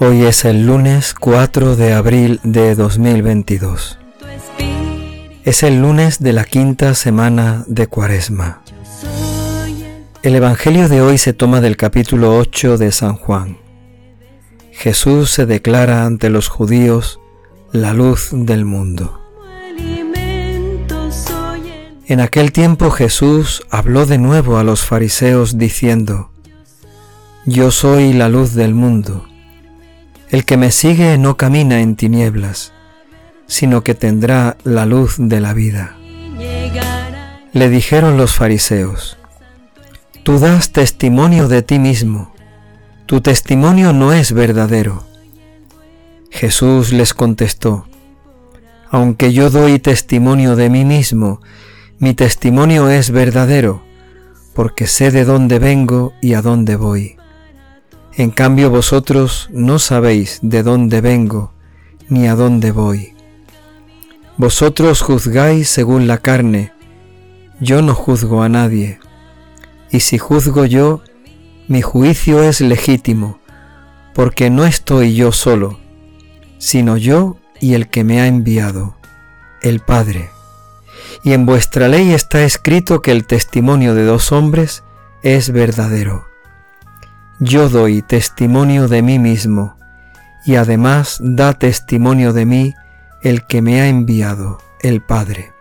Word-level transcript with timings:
Hoy 0.00 0.22
es 0.22 0.44
el 0.44 0.64
lunes 0.64 1.12
4 1.12 1.74
de 1.74 1.92
abril 1.92 2.38
de 2.44 2.76
2022. 2.76 3.98
Es 5.42 5.64
el 5.64 5.82
lunes 5.82 6.20
de 6.20 6.32
la 6.32 6.44
quinta 6.44 6.94
semana 6.94 7.64
de 7.66 7.88
Cuaresma. 7.88 8.62
El 10.22 10.36
Evangelio 10.36 10.88
de 10.88 11.00
hoy 11.00 11.18
se 11.18 11.32
toma 11.32 11.60
del 11.60 11.76
capítulo 11.76 12.38
8 12.38 12.78
de 12.78 12.92
San 12.92 13.16
Juan. 13.16 13.58
Jesús 14.70 15.30
se 15.30 15.46
declara 15.46 16.04
ante 16.04 16.30
los 16.30 16.46
judíos 16.46 17.18
la 17.72 17.92
luz 17.92 18.28
del 18.30 18.64
mundo. 18.64 19.20
En 22.06 22.20
aquel 22.20 22.52
tiempo 22.52 22.92
Jesús 22.92 23.64
habló 23.68 24.06
de 24.06 24.18
nuevo 24.18 24.58
a 24.58 24.62
los 24.62 24.82
fariseos 24.84 25.58
diciendo, 25.58 26.30
Yo 27.46 27.72
soy 27.72 28.12
la 28.12 28.28
luz 28.28 28.54
del 28.54 28.74
mundo. 28.74 29.27
El 30.30 30.44
que 30.44 30.56
me 30.56 30.70
sigue 30.70 31.16
no 31.16 31.36
camina 31.36 31.80
en 31.80 31.96
tinieblas, 31.96 32.72
sino 33.46 33.82
que 33.82 33.94
tendrá 33.94 34.58
la 34.62 34.84
luz 34.84 35.16
de 35.18 35.40
la 35.40 35.54
vida. 35.54 35.96
Le 37.52 37.68
dijeron 37.70 38.16
los 38.16 38.34
fariseos, 38.34 39.16
Tú 40.24 40.38
das 40.38 40.72
testimonio 40.72 41.48
de 41.48 41.62
ti 41.62 41.78
mismo, 41.78 42.34
tu 43.06 43.22
testimonio 43.22 43.94
no 43.94 44.12
es 44.12 44.32
verdadero. 44.32 45.06
Jesús 46.30 46.92
les 46.92 47.14
contestó, 47.14 47.86
Aunque 48.90 49.32
yo 49.32 49.48
doy 49.48 49.78
testimonio 49.78 50.56
de 50.56 50.68
mí 50.68 50.84
mismo, 50.84 51.40
mi 51.98 52.12
testimonio 52.12 52.90
es 52.90 53.10
verdadero, 53.10 53.82
porque 54.54 54.86
sé 54.86 55.10
de 55.10 55.24
dónde 55.24 55.58
vengo 55.58 56.12
y 56.20 56.34
a 56.34 56.42
dónde 56.42 56.76
voy. 56.76 57.17
En 58.18 58.32
cambio 58.32 58.68
vosotros 58.68 59.48
no 59.52 59.78
sabéis 59.78 60.40
de 60.42 60.64
dónde 60.64 61.00
vengo 61.00 61.52
ni 62.08 62.26
a 62.26 62.34
dónde 62.34 62.72
voy. 62.72 63.14
Vosotros 64.36 65.02
juzgáis 65.02 65.68
según 65.68 66.08
la 66.08 66.18
carne, 66.18 66.72
yo 67.60 67.80
no 67.80 67.94
juzgo 67.94 68.42
a 68.42 68.48
nadie. 68.48 68.98
Y 69.92 70.00
si 70.00 70.18
juzgo 70.18 70.64
yo, 70.64 71.00
mi 71.68 71.80
juicio 71.80 72.42
es 72.42 72.60
legítimo, 72.60 73.38
porque 74.14 74.50
no 74.50 74.66
estoy 74.66 75.14
yo 75.14 75.30
solo, 75.30 75.78
sino 76.58 76.96
yo 76.96 77.36
y 77.60 77.74
el 77.74 77.88
que 77.88 78.02
me 78.02 78.20
ha 78.20 78.26
enviado, 78.26 78.96
el 79.62 79.78
Padre. 79.78 80.28
Y 81.22 81.34
en 81.34 81.46
vuestra 81.46 81.86
ley 81.86 82.12
está 82.12 82.42
escrito 82.42 83.00
que 83.00 83.12
el 83.12 83.28
testimonio 83.28 83.94
de 83.94 84.02
dos 84.02 84.32
hombres 84.32 84.82
es 85.22 85.52
verdadero. 85.52 86.27
Yo 87.40 87.68
doy 87.68 88.02
testimonio 88.02 88.88
de 88.88 89.00
mí 89.00 89.20
mismo, 89.20 89.76
y 90.44 90.56
además 90.56 91.18
da 91.20 91.52
testimonio 91.54 92.32
de 92.32 92.46
mí 92.46 92.74
el 93.22 93.46
que 93.46 93.62
me 93.62 93.80
ha 93.80 93.88
enviado, 93.88 94.58
el 94.80 95.02
Padre. 95.02 95.52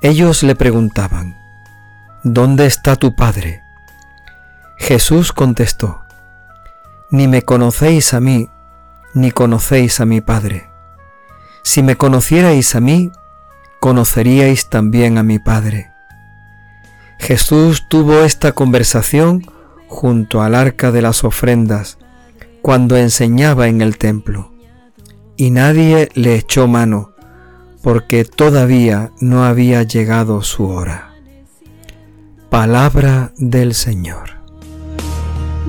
Ellos 0.00 0.42
le 0.42 0.54
preguntaban, 0.54 1.36
¿Dónde 2.22 2.64
está 2.64 2.96
tu 2.96 3.14
Padre? 3.14 3.62
Jesús 4.78 5.32
contestó, 5.32 6.00
Ni 7.10 7.28
me 7.28 7.42
conocéis 7.42 8.14
a 8.14 8.20
mí, 8.20 8.48
ni 9.12 9.30
conocéis 9.30 10.00
a 10.00 10.06
mi 10.06 10.22
Padre. 10.22 10.70
Si 11.62 11.82
me 11.82 11.96
conocierais 11.96 12.74
a 12.74 12.80
mí, 12.80 13.12
conoceríais 13.80 14.70
también 14.70 15.18
a 15.18 15.22
mi 15.22 15.38
Padre. 15.38 15.92
Jesús 17.18 17.86
tuvo 17.90 18.22
esta 18.22 18.52
conversación 18.52 19.44
junto 19.90 20.40
al 20.40 20.54
arca 20.54 20.92
de 20.92 21.02
las 21.02 21.24
ofrendas, 21.24 21.98
cuando 22.62 22.96
enseñaba 22.96 23.66
en 23.66 23.82
el 23.82 23.98
templo, 23.98 24.52
y 25.36 25.50
nadie 25.50 26.08
le 26.14 26.36
echó 26.36 26.68
mano, 26.68 27.12
porque 27.82 28.24
todavía 28.24 29.10
no 29.20 29.44
había 29.44 29.82
llegado 29.82 30.42
su 30.42 30.68
hora. 30.68 31.10
Palabra 32.48 33.32
del 33.36 33.74
Señor. 33.74 34.30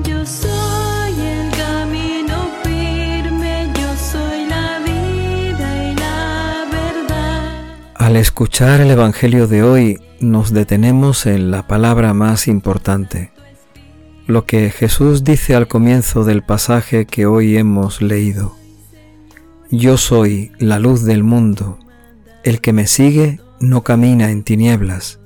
Yo 0.04 0.24
soy 0.24 1.12
el 1.20 1.50
camino 1.56 2.48
firme, 2.62 3.68
yo 3.74 3.88
soy 3.96 4.46
la 4.46 4.78
vida 4.78 5.90
y 5.90 5.94
la 5.96 6.64
verdad. 6.70 7.50
Al 7.96 8.16
escuchar 8.16 8.80
el 8.80 8.90
Evangelio 8.90 9.48
de 9.48 9.62
hoy, 9.62 10.00
nos 10.20 10.52
detenemos 10.52 11.26
en 11.26 11.50
la 11.50 11.66
palabra 11.66 12.14
más 12.14 12.46
importante, 12.46 13.32
lo 14.26 14.46
que 14.46 14.70
Jesús 14.70 15.24
dice 15.24 15.54
al 15.54 15.68
comienzo 15.68 16.24
del 16.24 16.42
pasaje 16.42 17.06
que 17.06 17.26
hoy 17.26 17.56
hemos 17.56 18.02
leído. 18.02 18.56
Yo 19.70 19.96
soy 19.96 20.52
la 20.58 20.78
luz 20.78 21.04
del 21.04 21.24
mundo, 21.24 21.78
el 22.44 22.60
que 22.60 22.72
me 22.72 22.86
sigue 22.86 23.40
no 23.58 23.82
camina 23.82 24.30
en 24.30 24.42
tinieblas, 24.42 25.18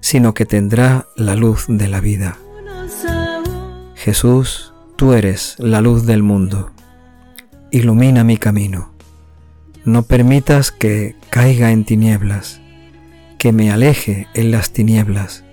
sino 0.00 0.34
que 0.34 0.44
tendrá 0.44 1.06
la 1.16 1.34
luz 1.34 1.66
de 1.68 1.88
la 1.88 2.00
vida. 2.00 2.38
Jesús, 3.94 4.72
tú 4.96 5.12
eres 5.12 5.56
la 5.58 5.80
luz 5.80 6.06
del 6.06 6.22
mundo. 6.22 6.70
Ilumina 7.70 8.22
mi 8.22 8.36
camino. 8.36 8.92
No 9.84 10.02
permitas 10.02 10.70
que 10.70 11.16
caiga 11.30 11.70
en 11.70 11.84
tinieblas, 11.84 12.60
que 13.38 13.52
me 13.52 13.70
aleje 13.70 14.28
en 14.34 14.50
las 14.50 14.72
tinieblas, 14.72 15.44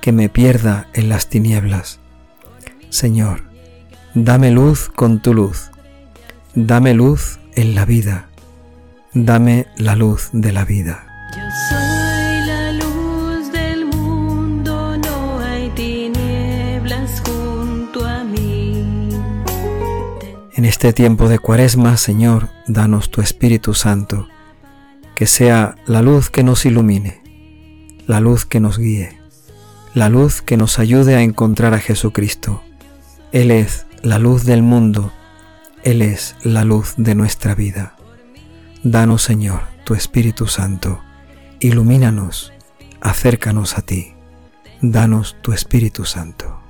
que 0.00 0.12
me 0.12 0.28
pierda 0.28 0.88
en 0.94 1.08
las 1.08 1.28
tinieblas. 1.28 2.00
Señor, 2.90 3.42
dame 4.14 4.50
luz 4.50 4.88
con 4.88 5.20
tu 5.20 5.34
luz, 5.34 5.70
dame 6.54 6.94
luz 6.94 7.38
en 7.54 7.74
la 7.74 7.84
vida, 7.84 8.30
dame 9.12 9.66
la 9.76 9.94
luz 9.94 10.30
de 10.32 10.52
la 10.52 10.64
vida. 10.64 11.06
Yo 11.36 11.42
soy 11.68 12.46
la 12.46 12.72
luz 12.72 13.52
del 13.52 13.84
mundo, 13.84 14.96
no 14.96 15.38
hay 15.40 15.68
tinieblas 15.70 17.22
junto 17.26 18.06
a 18.06 18.24
mí. 18.24 19.10
En 20.54 20.64
este 20.64 20.94
tiempo 20.94 21.28
de 21.28 21.38
cuaresma, 21.38 21.98
Señor, 21.98 22.48
danos 22.66 23.10
tu 23.10 23.20
Espíritu 23.20 23.74
Santo, 23.74 24.28
que 25.14 25.26
sea 25.26 25.76
la 25.86 26.00
luz 26.00 26.30
que 26.30 26.42
nos 26.42 26.64
ilumine, 26.64 27.22
la 28.06 28.20
luz 28.20 28.46
que 28.46 28.60
nos 28.60 28.78
guíe, 28.78 29.18
la 29.92 30.08
luz 30.08 30.40
que 30.40 30.56
nos 30.56 30.78
ayude 30.78 31.16
a 31.16 31.22
encontrar 31.22 31.74
a 31.74 31.80
Jesucristo. 31.80 32.62
Él 33.32 33.50
es 33.50 33.86
la 34.02 34.18
luz 34.18 34.44
del 34.44 34.62
mundo, 34.62 35.12
Él 35.82 36.02
es 36.02 36.34
la 36.42 36.64
luz 36.64 36.94
de 36.96 37.14
nuestra 37.14 37.54
vida. 37.54 37.94
Danos, 38.82 39.22
Señor, 39.22 39.60
tu 39.84 39.94
Espíritu 39.94 40.46
Santo, 40.46 41.00
ilumínanos, 41.60 42.52
acércanos 43.00 43.76
a 43.76 43.82
ti. 43.82 44.14
Danos 44.80 45.36
tu 45.42 45.52
Espíritu 45.52 46.04
Santo. 46.04 46.60